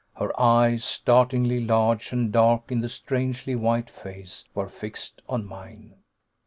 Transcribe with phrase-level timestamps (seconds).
[0.15, 5.93] Her eyes, startlingly large and dark in the strangely white face, were fixed on mine.